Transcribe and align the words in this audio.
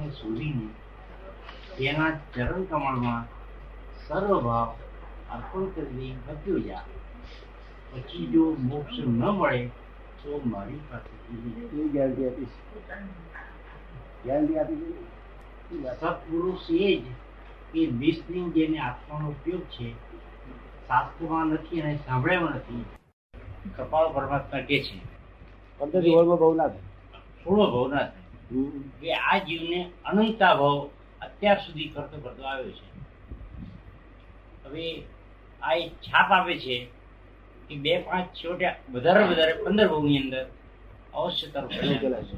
માણસને 0.00 0.12
શોધીને 0.12 0.68
તેના 1.76 2.12
ચરણ 2.34 2.64
કમળમાં 2.66 3.24
સર્વભાવ 4.06 4.70
અર્પણ 5.30 5.66
કરી 5.74 6.12
બચ્યો 6.26 6.58
જા 6.58 6.84
પછી 7.92 8.26
જો 8.26 8.44
મોક્ષ 8.60 8.98
ન 8.98 9.22
મળે 9.30 9.70
તો 10.22 10.40
મારી 10.44 10.80
પાસે 10.88 11.12
ગેરંટી 11.92 12.26
આપીશ. 12.26 12.56
ગેરંટી 14.24 14.58
આપી 14.58 14.94
સત્પુરુષ 15.94 16.70
એ 16.70 16.90
જ 16.96 17.04
કે 17.72 17.80
વિષની 17.98 18.50
જેને 18.50 18.78
આત્માનો 18.78 19.28
ઉપયોગ 19.28 19.64
છે 19.64 19.86
શાસ્ત્રમાં 20.88 21.46
નથી 21.46 21.82
અને 21.82 21.94
સાંભળ્યામાં 21.96 22.56
નથી. 22.56 22.84
કપાળ 23.76 24.08
પરમાત્મા 24.12 24.60
કે 24.60 24.82
છે. 24.82 24.98
પદ્ધતિ 25.78 26.10
બહુ 26.10 26.54
ના 26.54 26.68
થાય. 26.68 26.88
થોડો 27.44 27.64
ભાવ 27.66 27.88
ના 27.88 28.06
થાય 28.06 28.19
કે 29.00 29.14
આ 29.14 29.38
જીવને 29.38 29.90
અનંતા 30.04 30.54
ભાવ 30.54 30.90
અત્યાર 31.20 31.58
સુધી 31.66 31.88
કરતો 31.88 32.16
કરતો 32.20 32.42
આવ્યો 32.42 32.70
છે. 32.70 32.90
હવે 34.64 35.02
આ 35.62 35.74
એક 35.74 35.92
છાપ 35.92 36.32
આપે 36.32 36.58
છે 36.58 36.88
કે 37.68 37.76
બે 37.76 37.98
પાંચ 37.98 38.26
છોટે 38.26 38.74
વધારે 38.92 39.24
વધારે 39.24 39.52
પંદર 39.52 39.88
ભાવની 39.88 40.18
અંદર 40.18 40.46
અવશ્ય 41.14 41.46
તરફ 41.46 41.70
છે. 41.70 42.36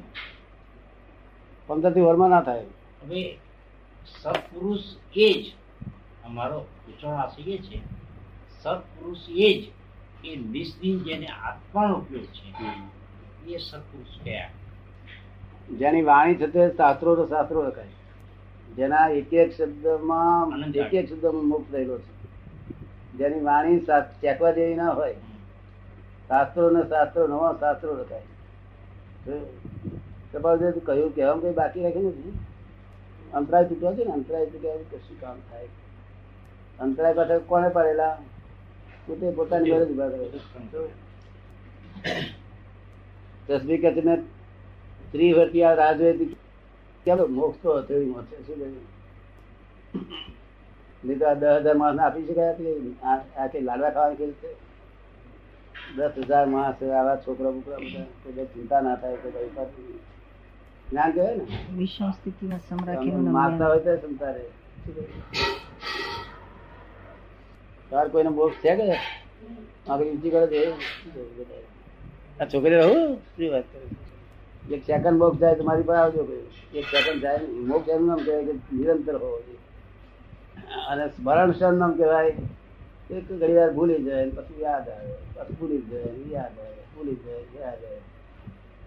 પંદરથી 1.67 2.01
ઓળમાં 2.01 2.31
ના 2.31 2.43
થાય. 2.43 2.65
હવે 3.03 3.39
સત્પુરુષ 4.07 4.81
એ 5.17 5.33
જ 5.43 5.53
અમારો 6.25 6.67
વિચાર 6.87 7.15
આશય 7.15 7.59
છે. 7.59 7.81
સત્પુરુષ 8.63 9.19
એ 9.29 9.61
જ 9.61 9.73
એ 10.27 10.37
નિષ્દિન 10.37 10.99
જેને 10.99 11.27
આત્માનો 11.27 11.95
ઉપયોગ 11.95 12.25
છે. 12.25 12.49
એ 13.55 13.59
સત્પુરુષ 13.59 14.25
કયા? 14.25 14.51
જેની 15.71 16.03
વાણી 16.03 16.35
છે 16.35 16.47
તે 16.47 16.69
શાસ્ત્રો 16.69 17.17
તો 17.17 17.27
શાસ્ત્રો 17.27 17.63
લખાય 17.63 17.87
જેના 18.77 19.09
એક 19.09 19.33
એક 19.33 19.51
શબ્દમાં 19.53 20.75
એક 20.75 20.95
એક 20.95 21.09
શબ્દમાં 21.09 21.45
મુક્ત 21.45 21.73
થયેલો 21.73 21.99
છે. 21.99 22.13
જેની 23.19 23.41
વાણી 23.41 23.81
ચેકવા 24.21 24.51
જેવી 24.51 24.75
ના 24.75 24.91
હોય 24.91 25.15
શાસ્ત્રો 26.29 26.71
ને 26.71 26.83
શાસ્ત્રો 26.83 27.27
નવા 27.27 27.57
શાસ્ત્રો 27.61 27.93
લખાય 27.95 28.23
કપાલદેવ 30.33 30.79
કહ્યું 30.87 31.15
કે 31.15 31.23
કઈ 31.43 31.53
બાકી 31.53 31.83
રાખ્યું 31.83 32.07
નથી. 32.07 32.39
અંતરાય 33.35 33.65
તૂટ્યો 33.65 33.95
છે 33.95 34.05
ને 34.05 34.13
અંતરાય 34.13 34.47
તૂટ્યા 34.47 34.75
કશું 34.91 35.21
કામ 35.21 35.37
થાય. 35.51 35.69
અંતરાય 36.81 37.13
પાછળ 37.13 37.39
કોને 37.39 37.69
પડેલા? 37.69 38.17
પોતે 39.07 39.31
પોતાની 39.31 39.71
ઘરે 39.71 39.85
જ 39.87 39.91
ઊભા 39.91 40.09
કરે. 40.09 40.27
તસબી 43.49 43.79
કે 43.79 43.91
તમે 43.93 44.15
ત્રીસ 45.13 45.37
વર્ષથી 45.37 45.65
આ 45.65 45.75
રાહ 45.75 45.95
ચાલો 47.07 47.25
મોક્ષ 47.31 47.59
તો 47.63 47.71
હથેળી 47.77 48.11
મળશે 48.11 48.37
શું 48.47 48.59
નહીં 51.03 51.19
તો 51.19 51.25
આ 51.27 51.35
દસ 51.37 51.63
હજાર 51.63 51.77
માણસ 51.77 52.01
આપી 52.01 52.27
શકાય 52.27 52.53
હતી 52.53 52.93
આ 53.05 53.17
આ 53.37 53.47
કઈ 53.49 53.63
લાડવા 53.63 53.91
ખાવાની 53.91 54.19
કેવી 54.19 54.39
છે? 54.43 54.51
દસ 55.97 56.15
હજાર 56.23 56.47
માણસ 56.49 56.81
આવા 56.93 57.17
છોકરા 57.19 57.53
બોકરા 57.53 57.81
બધા 57.81 58.07
કોઈ 58.25 58.47
ચિંતા 58.53 58.81
ના 58.81 58.97
થાય 58.97 59.17
કોઈ 59.17 59.33
કઈ 59.35 59.51
જ્ઞાન 60.89 61.13
કહેવાય 61.13 61.37
ને? 61.39 61.45
વિષમ 61.77 62.11
સ્થિતિમાં 62.13 62.61
સમ 62.61 62.77
તમે 62.77 62.87
રાખીનું 62.89 63.27
હોય 63.63 63.81
તો 63.81 63.97
ક્ષમતા 63.99 64.33
રહે 64.33 64.45
તાર 67.91 68.07
કોઈને 68.11 68.31
મોક્ષ 68.31 68.59
છે 68.61 68.73
કે? 68.79 68.87
આગળ 69.87 70.07
ઊંચી 70.07 70.31
કરે 70.31 70.47
છે 70.49 70.61
આ 72.41 72.47
છોકરી 72.47 72.79
રહું 72.79 73.03
શું 73.29 73.51
વાત 73.51 73.67
કરે? 73.73 73.87
એક 74.71 74.83
સેકન્ડ 74.87 75.19
મોક્ષ 75.19 75.39
જાય 75.39 75.55
તો 75.55 75.65
મારી 75.65 75.83
પાસે 75.83 76.01
આવજો 76.01 76.25
કહ્યું 76.25 76.75
એક 76.75 76.85
સેકન્ડ 76.85 77.23
જાય 77.23 77.39
મોક્ષ 77.47 77.89
એનું 77.89 78.07
નામ 78.07 78.19
કહેવાય 78.19 78.45
કે 78.45 78.53
નિરંતર 78.53 79.15
હોવો 79.15 79.41
જોઈએ. 79.41 79.59
અને 80.89 81.09
સ્મરણ 81.09 81.53
ક્ષણ 81.53 81.75
નામ 81.75 81.93
કહેવાય 81.93 82.27
એક 83.11 83.33
ઘડી 83.33 83.53
વાર 83.53 83.73
ભૂલી 83.73 84.03
જાય 84.03 84.31
પછી 84.31 84.61
યાદ 84.61 84.89
આવે 84.89 85.13
પછી 85.35 85.55
ભૂલી 85.55 85.79
જાય 85.79 86.03
યાદ 86.31 86.59
આવે 86.59 86.83
ભૂલી 86.97 87.15
જાય 87.15 87.61
યાદ 87.61 87.85
આવે. 87.85 87.97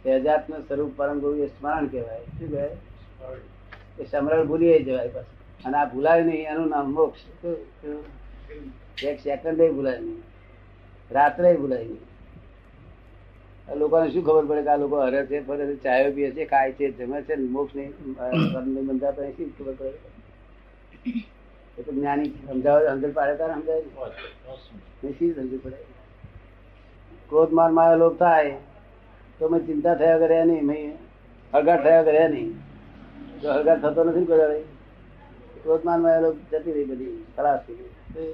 સહેજાતનું 0.04 0.60
સ્વરૂપ 0.60 0.92
પરમ 0.96 1.20
ગુરુ 1.20 1.36
એ 1.36 1.48
સ્મરણ 1.48 1.88
કહેવાય. 1.88 2.20
શું 2.20 2.50
કહેવાય? 2.50 2.78
એ 4.00 4.04
સ્મરણ 4.04 4.46
ભૂલી 4.48 4.84
જવાય 4.84 5.08
પછી. 5.08 5.64
અને 5.66 5.78
આ 5.78 5.86
ભૂલાય 5.86 6.24
નહીં 6.24 6.48
એનું 6.48 6.70
નામ 6.70 6.94
મોક્ષ? 6.94 7.46
એક 9.04 9.20
સેકન્ડ 9.20 9.72
ભૂલાય 9.72 10.00
નહીં. 10.00 10.24
રાત્રે 11.12 11.56
ભૂલાય 11.56 11.84
નહીં. 11.84 12.15
લોકોને 13.74 14.12
શું 14.12 14.24
ખબર 14.24 14.46
પડે 14.50 14.64
કે 14.64 14.70
આ 14.70 14.78
લોકો 14.78 14.98
હરે 15.06 15.22
છે 15.28 15.38
ફરે 15.42 15.66
છે 15.70 15.76
ચાયો 15.84 16.12
પીએ 16.14 16.34
છે 16.34 16.46
ખાય 16.46 16.74
છે 16.74 16.92
જમે 16.92 17.24
છે 17.26 17.36
ને 17.36 17.48
મોક્ષ 17.50 17.74
નહીં 17.76 17.92
કર્મ 18.18 18.68
નહીં 18.68 18.86
બંધાતા 18.88 19.24
નહીં 19.24 19.36
શી 19.38 19.54
ખબર 19.58 19.74
પડે? 19.80 19.98
એ 21.78 21.82
તો 21.84 21.92
જ્ઞાની 21.92 22.32
સમજાવે 22.46 22.86
સમજણ 22.90 23.14
પાડે 23.14 23.34
તારે 23.38 23.54
સમજાય? 23.54 23.84
નહીં 25.02 25.16
શી 25.18 25.32
સમજણ 25.34 25.60
પડે? 25.64 25.80
ક્રોધ 27.30 27.52
મારમાં 27.52 28.00
લોભ 28.00 28.18
થાય 28.20 28.56
તો 29.40 29.50
મેં 29.50 29.66
ચિંતા 29.66 29.96
થયા 29.96 30.20
કરે 30.20 30.38
નહીં 30.46 30.66
મેં 30.66 30.94
હળગાટ 31.54 31.84
થયા 31.84 32.04
કરે 32.04 32.24
નહીં. 32.30 32.52
જો 33.42 33.48
હળગાટ 33.54 33.82
થતો 33.82 34.02
નથી 34.04 34.20
ને 34.20 34.28
કોઈ 34.28 34.40
દાડે, 34.42 34.60
ક્રોધમાનમાં 35.64 36.24
લોભ 36.24 36.40
જતી 36.52 36.74
રહી 36.76 36.88
બધી 36.92 37.16
ખલાસ 37.36 37.62
થઈ 37.66 37.78
ગઈ. 38.14 38.32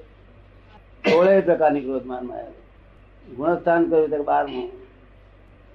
સોળે 1.04 1.34
પ્રકારની 1.42 1.84
ક્રોધમાનમાં 1.88 2.54
ગુણસ્થાન 3.38 3.90
કર્યું 3.90 4.10
ત્યારે 4.10 4.30
બારમું. 4.32 4.70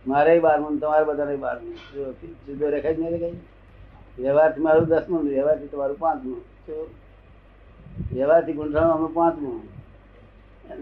મારે 0.07 0.35
બારમું 0.41 0.75
તમારે 0.81 1.05
બધાને 1.05 1.37
બારમું 1.37 1.77
જુદો 2.47 2.67
રેખાય 2.75 2.95
જ 2.95 2.99
નહીં 2.99 3.13
રેખાય 3.15 3.39
વ્યવહારથી 4.19 4.65
મારું 4.67 4.87
દસમું 4.93 5.23
વ્યવહારથી 5.29 5.73
તમારું 5.73 5.99
પાંચમું 6.05 6.41
જો 6.67 6.77
વ્યવહારથી 8.13 8.59
ગુંઠાણું 8.59 8.95
અમે 8.99 9.09
પાંચમું 9.19 9.59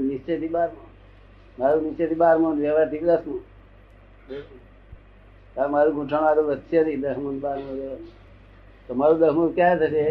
નિશ્ચયથી 0.08 0.52
બારમું 0.56 0.88
મારું 1.58 1.82
નિશ્ચયથી 1.84 2.20
બારમું 2.24 2.54
વ્યવહારથી 2.64 3.02
દસમું 3.06 3.40
મારું 5.72 5.94
ગુંઠાણું 5.94 6.26
મારું 6.26 6.46
વધશે 6.50 6.78
નહીં 6.84 7.00
દસમું 7.00 7.36
બારમું 7.40 7.76
તમારું 8.88 9.18
દસમું 9.20 9.54
ક્યાં 9.54 9.78
થશે? 9.78 10.06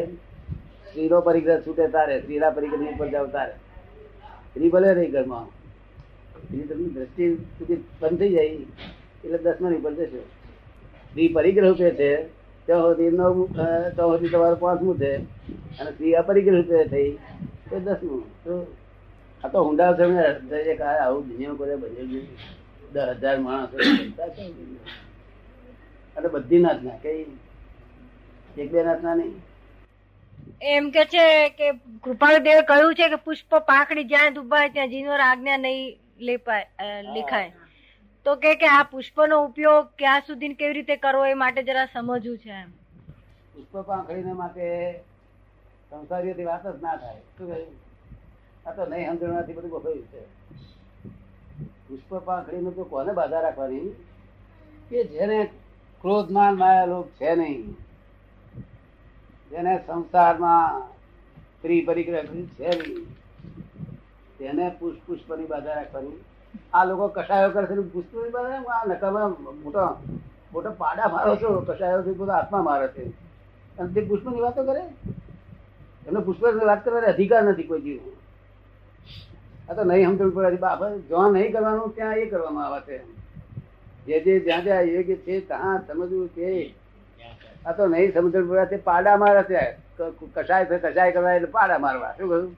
સ્ત્રીનો 0.87 1.17
પરિગ્રહ 1.21 1.59
છૂટે 1.65 1.85
તારે, 1.91 2.15
સ્ત્રીના 2.21 2.49
પરિગ્રહ 2.49 2.83
ઉપર 2.93 3.07
જાવ 3.11 3.27
તારે. 3.31 3.53
સ્ત્રી 4.49 4.69
ભલે 4.69 4.89
રહી 4.93 5.11
ઘરમાં. 5.11 5.47
સ્ત્રી 6.43 6.67
તમને 6.69 6.89
દ્રષ્ટિ 6.95 7.25
સુધી 7.57 7.79
બંધ 8.01 8.19
થઈ 8.19 8.33
જાય. 8.35 8.65
એટલે 9.23 9.37
દસમા 9.45 9.75
ઉપર 9.79 9.93
જશે. 9.97 10.21
સ્ત્રી 11.09 11.33
પરિગ્રહ 11.35 11.67
રૂપે 11.67 11.89
છે 11.99 12.09
ત્યાં 12.67 12.83
સુધી 12.87 13.11
નવમું 13.17 13.47
ત્યાં 13.55 13.95
સુધી 13.97 14.31
તમારું 14.33 14.59
પાંચમું 14.63 14.95
છે. 15.01 15.11
અને 15.79 15.89
સ્ત્રી 15.91 16.15
અપરિગ્રહ 16.21 16.55
રૂપે 16.57 16.77
થઈ 16.93 17.11
તો 17.69 17.75
દસમું. 17.85 18.23
તો 18.43 18.53
આ 19.43 19.49
તો 19.53 19.57
ઊંડા 19.67 19.91
સમય 19.97 20.25
એક 20.73 20.81
આવું 20.89 21.23
દુનિયા 21.29 21.59
કરે 21.61 21.75
બધે 21.81 22.03
દસ 22.93 23.07
હજાર 23.21 23.37
માણસો 23.45 23.75
અને 26.17 26.27
બધી 26.35 26.61
નાતના 26.65 26.99
કઈ 27.03 27.23
એક 28.61 28.69
બે 28.71 28.79
નાતના 28.87 29.15
નહીં. 29.19 29.33
એમ 30.73 30.85
કે 30.95 31.03
છે 31.13 31.25
કે 31.57 31.67
કૃપાળુદેવે 32.05 32.63
કહ્યું 32.69 32.95
છે 32.99 33.05
કે 33.13 33.19
પુષ્પ 33.25 33.51
પાંખડી 33.71 34.09
જ્યાં 34.13 34.35
દુભાય 34.37 34.73
ત્યાં 34.77 34.93
જીનો 34.93 35.11
આજ્ઞા 35.25 35.59
નહીં 35.65 35.89
લેપાય 36.27 36.65
લેખાય. 37.15 37.51
તો 38.25 38.35
કે 38.43 38.51
કે 38.59 38.67
આ 38.73 38.83
પુષ્પનો 38.91 39.37
ઉપયોગ 39.45 39.87
ક્યાં 39.97 40.25
સુધી 40.27 40.55
કેવી 40.59 40.77
રીતે 40.77 40.95
કરવો 41.03 41.23
એ 41.31 41.33
માટે 41.41 41.61
જરા 41.69 41.87
સમજવું 41.93 42.37
છે 42.43 42.51
એમ. 42.59 42.69
પુષ્પ 43.53 43.73
પાંખડીને 43.89 44.33
માટે 44.33 44.67
સંસારીઓથી 45.89 46.47
વાત 46.51 46.63
જ 46.67 46.75
ના 46.85 46.97
થાય. 46.97 47.21
શું 47.35 47.47
કહ્યું 47.49 47.71
આ 48.65 48.75
તો 48.77 48.85
નહીં 48.85 49.09
સમજણવાથી 49.11 49.57
બધું 49.57 49.73
ગોઠવ્યું 49.75 50.07
છે. 50.11 50.21
પુષ્પ 51.87 52.11
પાંખડીનું 52.29 52.75
તો 52.75 52.83
કોને 52.93 53.11
બાધા 53.13 53.45
રાખવાની? 53.47 53.93
કે 54.89 54.99
જેને 55.13 55.39
ક્રોધમાન 56.03 56.55
માયા 56.57 56.91
લોક 56.91 57.07
છે 57.19 57.35
નહીં, 57.35 57.63
જેને 59.51 59.73
સંસારમાં 59.87 60.81
સ્ત્રી 61.53 61.85
કરી 61.85 62.05
છે 62.05 62.21
નહીં, 62.21 63.07
તેને 64.37 64.65
પુષ્પ 64.79 65.01
પુષ્પની 65.07 65.51
બાધા 65.51 65.75
રાખવાની? 65.75 66.19
આ 66.73 66.85
લોકો 66.85 67.07
કસાયો 67.07 67.49
કરે 67.49 67.65
છે 67.65 67.73
ને 67.73 67.81
પુષ્પની 67.81 68.29
આ 68.65 68.85
નકામાં 68.85 69.29
મોટો 69.29 69.97
મોટો 70.53 70.71
પાડા 70.77 71.07
મારો 71.07 71.35
છો 71.35 71.65
કષાયોથી 71.67 72.11
બધા 72.11 72.33
હાથમાં 72.33 72.63
મારે 72.63 72.87
છે. 72.87 73.09
અને 73.79 73.93
તે 73.93 74.01
પુષ્પની 74.01 74.39
વાતો 74.39 74.63
કરે? 74.63 74.81
એમને 76.07 76.19
પુષ્પ 76.19 76.43
વાત 76.43 76.85
કરવાનો 76.85 77.07
અધિકાર 77.07 77.43
નથી 77.43 77.63
કોઈ 77.63 77.81
જીવ 77.81 77.99
આ 79.69 79.73
તો 79.73 79.83
નહીં 79.83 80.05
સમજવું 80.05 80.33
પડે. 80.33 80.55
બાપ 80.55 80.83
જ્યાં 80.83 81.31
નહીં 81.31 81.53
કરવાનું, 81.53 81.95
ત્યાં 81.95 82.15
એ 82.15 82.25
કરવામાં 82.25 82.65
આવે 82.65 82.81
છે. 82.81 83.03
જે 84.05 84.19
જે 84.19 84.39
જ્યાં 84.39 84.63
જ્યાં 84.63 84.81
યોગ્ય 84.81 85.15
છે, 85.15 85.39
ત્યાં 85.39 85.87
સમજવું 85.87 86.29
છે. 86.29 86.75
આ 87.65 87.71
તો 87.71 87.87
નહીં 87.87 88.13
સમજણ 88.13 88.47
પડે. 88.47 88.65
તે 88.65 88.77
પાડા 88.77 89.17
મારે 89.17 89.43
છે. 89.43 89.77
કસાય 90.33 90.65
છે, 90.65 90.77
કશાય 90.77 91.11
કરવા 91.11 91.33
એટલે 91.33 91.47
પાડા 91.47 91.77
મારવા. 91.77 92.11
શું 92.11 92.29
કહ્યું? 92.29 92.55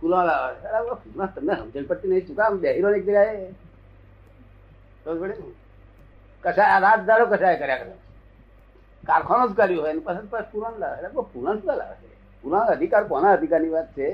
ફૂલો 0.00 0.16
લાવવા 0.16 0.70
અરે 0.70 1.30
તમને 1.34 1.54
સમજણ 1.56 1.86
પડતી 1.86 2.08
નહીં. 2.08 2.26
શું 2.26 2.36
કામ 2.36 2.58
બેહીરો 2.58 2.88
એક 2.94 3.02
જગ્યાએ? 3.02 3.46
ને? 5.06 6.80
રાત 6.80 7.00
દાડો 7.06 7.26
કશાય 7.26 7.58
કર્યા 7.58 7.76
કરે? 7.76 7.94
કારખાનો 9.04 9.48
જ 9.48 9.56
કર્યું 9.56 9.82
હોય 9.82 9.98
પછી 9.98 10.26
પછી 10.30 10.50
પુરાણ 10.52 10.78
લાવે 10.78 10.96
એટલે 10.98 11.22
પુરાણ 11.34 11.56
શું 11.56 11.76
લાવે 11.76 11.94
છે? 11.94 12.42
પુરાણ 12.42 12.66
અધિકાર 12.66 13.04
કોના 13.04 13.32
અધિકારની 13.32 13.68
વાત 13.68 13.88
છે? 13.96 14.08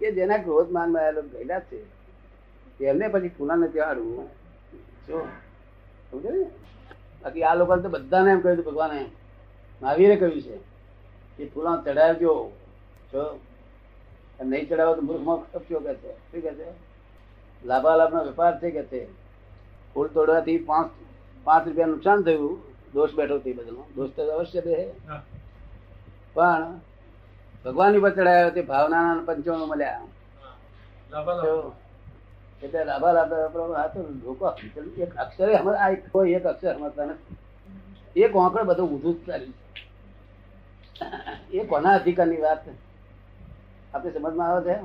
કે 0.00 0.12
જેના 0.12 0.36
ક્રોધ 0.36 0.70
માનમાં 0.70 1.02
આવેલો 1.02 1.22
ગયેલા 1.22 1.60
છે? 1.60 1.80
એમને 2.84 3.08
પછી 3.08 3.28
પુરાણ 3.28 3.58
નથી 3.58 3.72
ત્યાં 3.72 3.94
શું? 5.06 5.26
સમજે 6.10 6.30
ને? 6.30 6.44
બાકી 7.22 7.42
આ 7.42 7.54
લોકોને 7.54 7.82
તો 7.82 7.88
બધાને 7.88 8.30
એમ 8.30 8.40
કહ્યું 8.40 8.64
ભગવાને, 8.64 9.00
મહાવીરે 9.82 10.16
કહ્યું 10.16 10.42
છે 10.42 10.56
કે 11.36 11.48
ફૂલા 11.54 11.82
ચડાવજો 11.84 12.32
જો 13.12 13.22
અને 14.40 14.50
નહીં 14.50 14.68
ચડાવો 14.68 14.94
તો 14.94 15.00
મૂર્ખમાં 15.00 15.52
કપચો 15.52 15.80
કે 15.80 15.94
છે? 15.94 16.12
શું 16.12 16.32
કે 16.32 16.50
છે? 16.54 16.64
લાભાલાભનો 17.66 18.24
વેપાર 18.24 18.60
છે 18.60 18.70
કે 18.70 18.82
છે? 18.82 19.06
ફૂલ 19.94 20.08
તોડવાથી 20.08 20.58
પાંચ 20.58 20.90
પાંચ 21.44 21.68
રૂપિયા 21.68 21.86
નુકસાન 21.86 22.22
થયું. 22.22 22.62
દોષ 22.94 23.14
બેઠો 23.14 23.38
તે 23.38 23.52
બદલનો 23.52 23.86
દોષ 23.96 24.10
તો 24.10 24.26
અવશ્ય 24.26 24.60
દે 24.60 24.86
પણ 26.34 26.80
ભગવાન 27.64 27.98
ઉપર 27.98 28.10
ચડાયો 28.10 28.50
તે 28.50 28.62
ભાવના 28.62 29.22
પંચાણું 29.26 29.68
મળ્યા. 29.68 30.00
એટલે 32.62 32.78
આ 33.74 33.86
તો 33.86 34.00
લોકો 34.00 34.52
એક 34.98 35.16
અક્ષરે 35.16 35.54
હમણાં 35.54 35.84
આ 35.84 35.90
એક- 35.90 35.96
કોઈ 35.96 36.32
એક 36.32 36.44
અક્ષર 36.44 36.74
સમજતા 36.74 37.04
નથી. 37.04 37.36
એક 38.20 38.36
વાંકડ 38.36 38.62
બધું 38.62 38.90
ઊંધું 38.90 39.14
જ 39.14 39.26
ચાલ્યું 39.26 39.52
છે. 39.52 41.56
એ 41.56 41.66
કોના 41.66 41.90
અધિકારની 41.90 42.36
વાત 42.36 42.68
આપણે 43.96 44.10
સમજમાં 44.10 44.48
આવે 44.48 44.74
છે? 44.74 44.78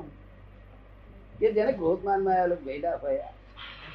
કે 1.40 1.52
જેને 1.52 1.72
ક્રોધમાનમાં 1.72 2.34
આવેલો 2.34 2.56
ગયડા 2.56 2.96
હોય 2.96 3.24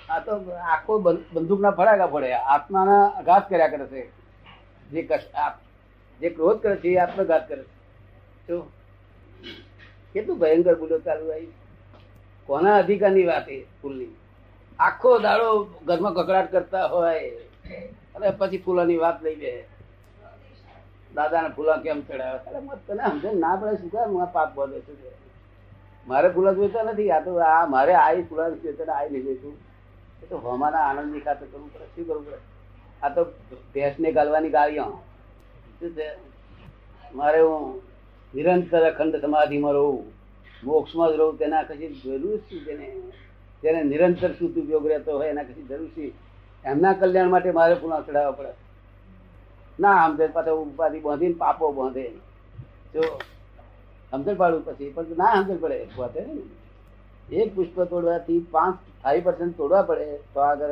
આ 0.09 0.19
તો 0.19 0.51
આખો 0.51 0.99
બંદ- 0.99 1.33
બંદૂકના 1.33 1.71
ફડાકા 1.71 2.07
ફોડે 2.07 2.33
આત્માના 2.33 3.07
આઘાત 3.07 3.51
કર્યા 3.51 3.69
કરે 3.69 3.87
છે. 3.87 4.11
જે 4.91 5.09
જે 6.21 6.31
ક્રોધ 6.31 6.59
કરે 6.59 6.77
છે, 6.77 6.89
એ 6.89 6.97
આત્મઘાત 6.97 7.49
કરે 7.49 7.63
છે. 7.63 7.77
જો 8.49 8.61
કેટલું 10.13 10.39
ભયંકર 10.39 10.75
ભૂલો 10.75 10.99
ચાલુ 10.99 11.31
આવી 11.31 11.53
કોના 12.47 12.77
અધિકારની 12.77 13.25
વાત 13.25 13.49
એ 13.49 13.65
ફૂલની? 13.83 14.07
આખો 14.79 15.19
દાડો 15.19 15.65
ઘરમાં 15.85 16.15
કકડાટ 16.15 16.53
કરતા 16.53 16.87
હોય. 16.87 17.31
અને 18.15 18.31
પછી 18.31 18.59
ફૂલોની 18.59 18.97
વાત 18.97 19.23
લઈ 19.23 19.35
બે 19.35 19.76
દાદાને 21.17 21.49
ફૂલા 21.49 21.77
કેમ 21.77 22.01
ચડાવ્યા? 22.01 22.75
તને 22.89 23.05
સમજે 23.11 23.31
ના 23.35 23.57
પડે 23.57 23.77
શું 23.77 23.91
કામ 23.91 24.25
પાપ 24.33 24.55
બોલે 24.55 24.81
છે. 24.81 24.95
મારે 26.09 26.29
ફૂલા 26.29 26.53
જોઈતા 26.53 26.83
નથી. 26.83 27.11
આ 27.11 27.21
તો 27.21 27.37
આ 27.37 27.67
મારે 27.67 27.95
આ 27.95 28.11
ફૂલા 28.29 28.49
જોઈતા 28.51 28.93
આ 28.93 29.05
નહીં 29.11 29.39
છું 29.43 29.55
એ 30.23 30.27
તો 30.27 30.37
હવામાના 30.39 30.79
આનંદની 30.79 31.21
ખાતર 31.21 31.47
કરવું 31.53 31.73
પડે. 31.75 31.85
શું 31.85 32.07
કરવું 32.09 32.27
પડે? 32.27 32.37
આ 33.03 33.09
તો 33.09 33.25
ભેંસને 33.75 34.13
ગાલવાની 34.13 34.51
ગાળીઓ. 34.51 34.85
શું 35.81 35.91
છે? 35.91 36.09
મારે 37.15 37.41
હું 37.41 37.83
નિરંતર 38.35 38.83
અખંડ 38.91 39.17
સમાધિમાં 39.17 39.73
રહું. 39.73 40.13
મોક્ષમાં 40.65 41.09
જ 41.13 41.13
રહું. 41.13 41.39
તેના 41.39 41.63
કશી 41.63 41.95
જરૂર 42.05 42.37
શું 42.37 42.65
તેને 42.67 42.87
તેને 43.63 43.83
નિરંતર 43.83 44.31
શુદ્ધ 44.33 44.59
ઉપયોગ 44.59 44.87
રહેતો 44.87 45.19
હોય 45.19 45.29
એના 45.29 45.43
કશી 45.43 45.63
જરૂર 45.63 45.89
છે? 45.89 46.13
એમના 46.65 46.93
કલ્યાણ 46.93 47.29
માટે 47.29 47.51
મારે 47.51 47.75
પુનઃ 47.75 48.03
ચડાવવા 48.07 48.31
પડે. 48.31 48.66
ના 49.81 50.09
સમજે 50.09 50.27
પાછો 50.27 50.63
ઉપાધિ 50.63 51.01
બાંધીને 51.01 51.35
પાપો 51.35 51.73
બાંધે. 51.73 52.09
જો 52.95 53.21
સમજણ 54.11 54.35
પાડવું 54.35 54.65
પછી, 54.65 54.91
પણ 54.91 55.03
ના 55.03 55.35
સમજણ 55.35 55.57
પડે 55.57 55.89
પોતે 55.97 56.27
એક 57.37 57.55
પુષ્પ 57.55 57.83
તોડવાથી 57.83 58.49
પાંચ 58.51 58.75
ફાઈવ 59.05 59.25
પર્સન્ટ 59.25 59.57
તોડવા 59.57 59.83
પડે, 59.83 60.19
તો 60.35 60.41
આગળ 60.41 60.69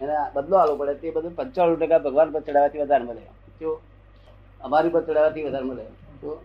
એના 0.00 0.30
બદલો 0.34 0.56
આલવો 0.56 0.76
પડે, 0.76 0.94
તે 0.94 1.10
બધું 1.10 1.36
પંચાણું 1.36 1.78
ટકા 1.78 1.98
ભગવાન 1.98 2.30
પર 2.30 2.40
ચડાવવાથી 2.40 2.78
વધારે 2.78 3.04
મળે. 3.04 3.22
જો 3.60 3.80
અમારી 4.60 4.88
પર 4.88 5.02
ચડાવવાથી 5.02 5.44
વધારે 5.44 5.64
મળે. 5.64 5.84
જો 6.22 6.44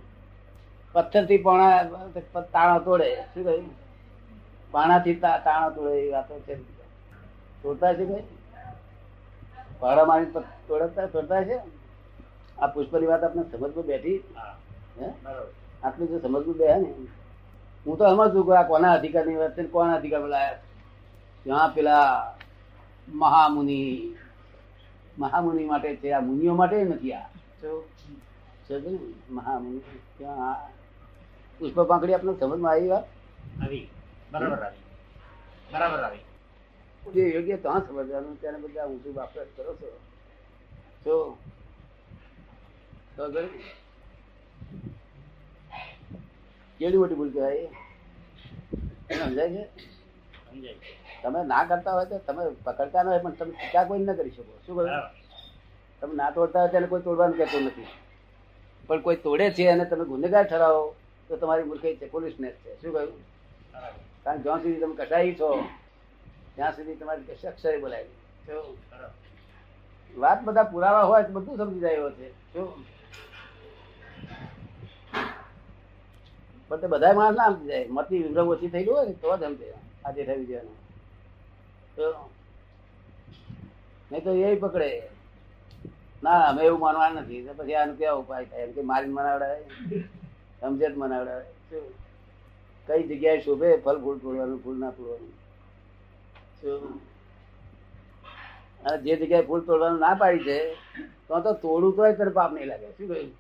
પથ્થરથી 0.94 1.38
પાણા 1.38 1.83
તાણા 2.51 2.80
તોડે, 2.80 3.15
શું 3.15 3.44
કહ્યું? 3.44 3.69
પાણાથી 4.71 5.15
તા- 5.15 5.44
તાણા 5.44 5.69
તોડે, 5.69 5.94
એ 5.94 6.12
વાતો 6.12 6.39
છે. 6.39 6.56
તોડતા 7.63 7.94
છે 7.94 8.06
કઈ 8.06 8.24
પાડા 9.80 10.06
મારી 10.06 10.25
પ- 10.25 10.39
તોડતા 10.39 11.06
તોડતા 11.06 11.44
છે 11.44 11.81
આ 12.62 12.68
પુષ્પની 12.68 13.08
વાત 13.08 13.24
આપણે 13.24 13.44
સમજમાં 13.44 13.86
બેઠી? 13.86 14.19
હા. 14.36 14.56
હે? 15.00 15.08
બરોબર. 15.24 15.48
આટલું 15.84 16.08
જો 16.08 16.19
સમજવું 16.19 16.58
બે 16.58 16.66
ને 16.75 16.90
હું 17.86 17.98
તો 17.98 18.04
સમજુ 18.06 18.44
કે 18.44 18.54
આ 18.58 18.63
કોના 18.63 18.94
અધિકારની 18.94 19.36
વાત 19.36 19.56
છે 19.56 19.63
કોના 19.66 19.96
અધિકાર 19.96 20.22
પેલા 20.22 20.54
ત્યાં 21.46 21.74
પેલા 21.74 22.36
મહામુનિ 23.08 23.80
મહામુનિ 25.18 25.66
માટે 25.66 25.96
છે 25.96 26.13
આ 26.13 26.22
મુનિઓ 26.22 26.54
માટે 26.56 26.84
નથી 26.84 27.13
આ? 27.13 27.28
મહામુનિ 29.30 29.81
ત્યાં 30.18 30.72
પુષ્પ 31.60 31.78
પાંખડી 31.88 32.14
આપણે 32.14 32.34
સમજમાં 32.34 32.72
આવી 32.72 32.90
વાત? 32.90 33.06
આવી. 33.62 33.86
બરાબર 34.31 34.64
આવી. 34.64 34.84
બરાબર 35.72 36.00
આવી. 36.04 36.24
જે 37.04 37.22
યોગ્ય 37.34 37.57
ત્યાં 37.57 37.88
સમજવાનું 37.88 38.38
ત્યારે 38.42 38.57
બધા 38.57 38.88
ઊંચું 38.88 39.16
વાપરત 39.16 39.50
કરો 39.56 39.74
છો 39.74 39.90
તો 41.06 41.38
તો 43.16 43.24
કેવી 46.80 47.00
મોટી 47.02 47.18
ભૂલ 47.19 47.31
કહેવાય? 47.34 47.68
સમજાય 49.19 49.50
છે? 49.56 49.63
તમે 51.24 51.40
ના 51.52 51.63
કરતા 51.69 51.94
હોય 51.96 52.08
તો 52.12 52.18
તમે 52.28 52.44
પકડતા 52.66 53.04
ન 53.04 53.08
હોય 53.12 53.22
પણ 53.24 53.36
તમે 53.40 53.52
ટીકા 53.58 53.86
કોઈ 53.90 54.04
ન 54.06 54.13
કરી 54.19 54.34
શકો. 54.36 54.54
શું 54.66 54.75
કહ્યું 54.78 55.04
તમે 56.02 56.13
ના 56.19 56.31
તોડતા 56.38 56.62
હોય 56.62 56.72
ત્યારે 56.72 56.88
કોઈ 56.94 57.04
તોડવાનું 57.08 57.38
કહેતું 57.40 57.63
નથી. 57.68 57.90
પણ 58.88 59.02
કોઈ 59.06 59.19
તોડે 59.25 59.46
છે 59.57 59.64
અને 59.74 59.86
તમે 59.92 60.06
ગુનેગાર 60.12 60.46
ઠરાવો 60.48 60.81
તો 61.28 61.34
તમારી 61.42 61.68
મૂર્ખાઈ 61.69 62.00
છે 62.00 62.06
પોલીસનેસ 62.16 62.56
છે. 62.64 62.72
શું 62.81 62.92
કહ્યું 62.94 63.12
કારણ 64.24 64.40
કે 64.40 64.44
જ્યાં 64.44 64.62
સુધી 64.64 64.81
તમે 64.81 64.96
કસાઈ 65.00 65.36
છો 65.40 65.50
ત્યાં 66.56 66.74
સુધી 66.78 66.98
તમારી 67.02 67.28
કશે 67.30 67.48
અક્ષરે 67.52 67.78
બોલાય 67.84 68.07
વાત 70.14 70.40
બધા 70.46 70.72
પુરાવા 70.72 71.06
હોય 71.10 71.24
તો 71.28 71.31
બધું 71.36 71.56
સમજી 71.60 71.84
જાય 71.86 72.10
છે. 72.18 72.28
શું? 72.54 72.69
પણ 76.71 76.79
તે 76.81 76.88
બધા 76.88 77.13
માણસ 77.13 77.38
ના 77.38 77.47
સમજી 77.51 77.68
જાય. 77.68 77.85
મતી 77.89 78.23
વિભ્રમ 78.23 78.47
ઓછી 78.47 78.69
થયેલી 78.73 78.91
હોય 78.91 79.13
તો 79.23 79.38
જ 79.38 79.39
સમજે 79.44 79.68
આ 80.06 80.12
જેઠા 80.15 80.38
વિજયનું 80.41 80.77
તો 81.95 82.06
નહીં 84.12 84.23
તો 84.23 84.31
એ 84.31 84.56
પકડે. 84.56 84.89
ના, 86.23 86.39
અમે 86.50 86.62
એવું 86.65 86.79
માનવા 86.79 87.09
નથી. 87.09 87.41
પછી 87.57 87.75
આનું 87.75 87.95
કેવા 88.00 88.19
ઉપાય 88.21 88.45
થાય? 88.45 88.63
એમ 88.63 88.71
કે 88.75 88.81
મારીને 88.89 89.13
મનાવડાવે. 89.13 89.59
સમજે 90.61 90.87
જ 90.92 90.97
મનાવડાવે 90.97 91.45
કઈ 92.87 93.04
જગ્યાએ 93.09 93.40
શોભે? 93.42 93.69
ફલ 93.85 93.97
ફૂલ 94.04 94.18
તોડવાનું, 94.23 94.59
ફૂલ 94.63 94.78
ના 94.80 94.92
તોડવાનું. 94.97 95.33
જે 99.04 99.13
જગ્યાએ 99.16 99.45
ફૂલ 99.49 99.61
તોડવાનું 99.68 99.99
ના 99.99 100.16
પાડી 100.21 100.44
છે 100.47 100.57
તો 101.28 101.33
તો 101.45 101.51
તોડું 101.63 101.95
તોય 101.97 102.13
તને 102.13 102.31
પાપ 102.40 102.51
નહીં 102.54 102.68
લાગે. 102.71 102.87
શું 102.97 103.07
કહ્યું? 103.07 103.31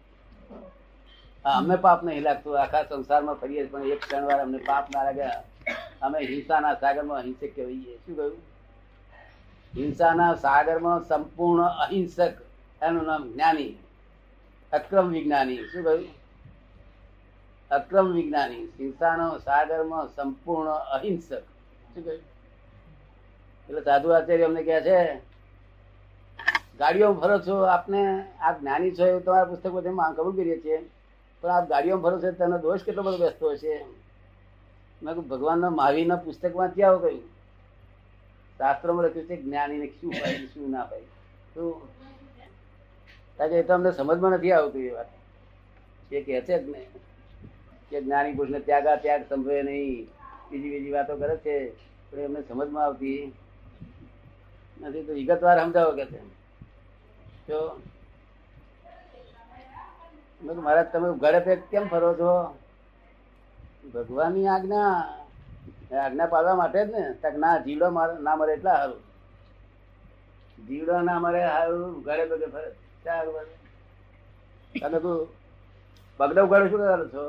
હા, 1.45 1.57
અમને 1.57 1.75
પાપ 1.75 2.03
નહીં 2.03 2.23
લાગતું 2.23 2.61
આખા 2.61 2.83
સંસારમાં 2.83 3.35
ફરીએ 3.35 3.65
પણ 3.65 3.81
એક 3.81 4.01
ક્ષણ 4.01 4.25
વાર 4.25 4.41
અમને 4.41 4.57
પાપ 4.57 4.89
ના 4.95 5.03
લાગ્યા. 5.03 5.43
અમે 6.01 6.19
હિંસાના 6.19 6.73
સાગરમાં 6.73 7.17
અહિંસક 7.17 7.55
કહેવાઈએ 7.55 7.97
શું 7.97 8.15
કહ્યું? 8.15 8.41
હિંસાના 9.75 10.35
સાગરમાં 10.35 11.03
સંપૂર્ણ 11.03 11.63
અહિંસક 11.63 12.35
એનું 12.81 13.05
નામ 13.05 13.23
જ્ઞાની. 13.33 13.77
અક્રમ 14.73 15.09
વિજ્ઞાની. 15.09 15.57
શું 15.57 15.83
કહ્યું? 15.83 16.07
અક્રમ 17.71 18.13
વિજ્ઞાની. 18.13 18.65
હિંસાનો 18.79 19.37
સાગરમાં 19.37 20.07
સંપૂર્ણ 20.07 20.71
અહિંસક. 20.71 21.33
શું 21.93 22.03
કહ્યું? 22.05 22.21
એટલે 23.69 23.81
સાધુ 23.81 24.09
આચાર્ય 24.09 24.45
અમને 24.45 24.63
કહે 24.63 24.81
છે 24.81 25.21
ગાડીઓ 26.79 27.13
ફરો 27.13 27.39
છો 27.39 27.55
આપને 27.65 28.25
આપ 28.41 28.59
જ્ઞાની 28.59 28.91
છો 28.91 29.05
એવું 29.05 29.23
તમારા 29.25 29.45
પુસ્તક 29.45 29.67
બધે 29.67 29.89
માં 29.89 30.13
કબૂલ 30.13 30.35
કરીએ 30.35 30.59
છીએ. 30.59 30.81
પણ 31.41 31.51
આ 31.51 31.67
ગાડીઓમાં 31.71 32.03
ભરો 32.03 32.17
છે, 32.23 32.31
તેનો 32.39 32.57
દોષ 32.57 32.85
કેટલો 32.85 33.03
બધો 33.03 33.17
બેસતો 33.23 33.45
હશે 33.55 33.73
મેં 35.01 35.13
કહ્યું 35.13 35.29
ભગવાનના 35.31 35.77
મહાવીરના 35.77 36.23
પુસ્તકમાં 36.25 36.73
ક્યાં 36.75 36.99
કહ્યું 36.99 37.23
શાસ્ત્રોમાં 38.59 39.05
લખ્યું 39.05 39.27
છે, 39.27 39.35
જ્ઞાનીને 39.43 39.87
શું 39.99 40.11
પાય 40.19 40.47
શું 40.53 40.71
ના 40.71 40.85
પાય 40.89 41.07
શું 41.53 41.71
કારણ 43.37 43.51
કે 43.51 43.59
એ 43.59 43.67
તો 43.67 43.73
અમને 43.73 43.91
સમજમાં 43.91 44.33
નથી 44.37 44.53
આવતું 44.53 44.81
એ 44.89 44.91
વાત. 44.95 45.09
એ 46.11 46.19
કહે 46.25 46.41
છે 46.47 46.55
જ 46.63 46.65
ને, 46.73 46.81
કે 47.89 47.97
જ્ઞાની 48.01 48.35
પુરુષને 48.37 48.59
ત્યાગા 48.67 48.97
ત્યાગ 49.03 49.23
સંભવે 49.29 49.63
નહીં. 49.63 50.09
બીજી 50.49 50.71
બીજી 50.73 50.95
વાતો 50.95 51.13
કરે 51.21 51.35
છે, 51.45 51.55
પણ 52.09 52.25
એમને 52.27 52.41
સમજમાં 52.49 52.85
આવતી 52.85 53.33
નથી. 54.81 55.05
તો 55.07 55.11
વિગતવાર 55.13 55.57
સમજાવો 55.59 55.91
કે 55.99 56.05
છે. 56.11 56.19
તો 57.47 57.59
મહારાજ, 60.41 60.87
તમે 60.91 61.09
ઘરે 61.17 61.39
પેક 61.39 61.59
કેમ 61.69 61.83
ફરો 61.87 62.09
છો? 62.13 62.31
ભગવાનની 63.93 64.47
આજ્ઞા 64.47 64.91
આજ્ઞા 65.97 66.25
પાડવા 66.25 66.55
માટે 66.55 66.79
જ 66.81 66.89
ને 66.91 67.01
તક 67.21 67.35
ના, 67.37 67.63
જીવડો 67.65 67.87
ના 68.19 68.35
મરે 68.35 68.51
એટલા 68.53 68.77
સારું. 68.77 69.01
જીવડો 70.57 70.95
ના 71.01 71.19
મરે 71.19 71.41
સારું, 71.47 72.03
ઘરે 72.03 72.23
બધે 72.25 72.47
ફરે. 72.47 72.69
તમે 74.75 74.99
તું 74.99 75.19
પગને 76.19 76.41
ઉગાડો, 76.41 76.65
શું 76.69 76.81
કરો 76.81 77.05
છો? 77.09 77.23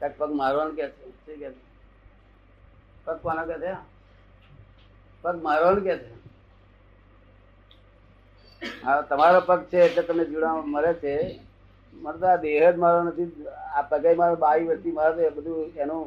કાંઈક 0.00 0.18
પગ 0.18 0.30
મારવાનું 0.32 0.76
કે 0.76 0.84
છે? 1.24 1.32
કે 1.36 1.48
પગ 3.06 3.16
કોના 3.22 3.46
કે 3.46 3.56
છે? 3.58 3.72
પગ 5.24 5.36
મારવાનું 5.42 5.84
કે 5.84 5.94
છે? 5.98 6.10
હા, 8.82 9.00
તમારો 9.02 9.40
પગ 9.40 9.60
છે 9.64 9.78
એટલે 9.78 10.02
તમે 10.02 10.24
જીવડા 10.24 10.54
મરે 10.66 10.92
છે. 10.94 11.14
મને 11.92 12.18
તો 12.20 12.26
આ 12.32 12.42
દેહ 12.44 12.54
જ 12.60 12.76
મારો 12.84 13.00
નથી 13.04 13.28
આ 13.78 13.82
પગે 13.92 14.10
મારો 14.20 14.36
બાવી 14.44 14.68
વસ્તી 14.70 14.94
મારો 14.98 15.12
તો 15.16 15.22
એ 15.28 15.30
બધું 15.36 15.80
એનું 15.82 16.02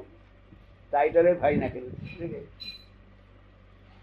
ટાઈટલ 0.91 1.27
એ 1.31 1.33
ફાઈ 1.41 1.59
નાખેલું. 1.63 1.93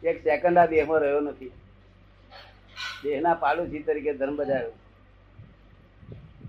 એક 0.02 0.16
સેકન્ડ 0.26 0.58
આ 0.62 0.70
દેહમાં 0.74 1.00
રહ્યો 1.04 1.22
નથી 1.26 1.52
દેહના 3.02 3.36
પાડોશી 3.44 3.84
તરીકે 3.86 4.12
ધર્મ 4.20 4.36
બજાવ્યો 4.40 4.74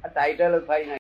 આ 0.04 0.10
ટાઇટલ 0.10 0.54
જ 0.56 0.62
ફાડી 0.70 0.90
નાખ્યું. 0.92 0.98